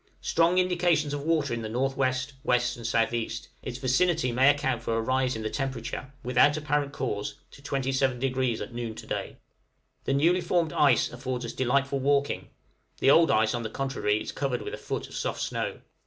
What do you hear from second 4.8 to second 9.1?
for a rise in the temperature, without apparent cause, to 27° at noon to